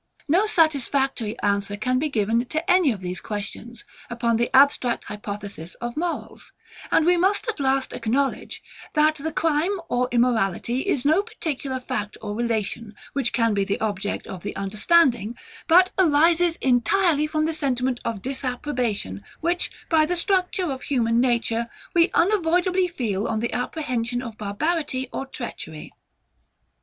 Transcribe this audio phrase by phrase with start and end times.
[0.27, 5.75] No satisfactory answer can be given to any of these questions, upon the abstract hypothesis
[5.75, 6.53] of morals;
[6.91, 8.63] and we must at last acknowledge,
[8.95, 13.79] that the crime or immorality is no particular fact or relation, which can be the
[13.79, 15.37] object of the understanding,
[15.67, 21.67] but arises entirely from the sentiment of disapprobation, which, by the structure of human nature,
[21.93, 25.93] we unavoidably feel on the apprehension of barbarity or treachery.